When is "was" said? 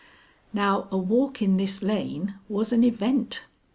2.49-2.73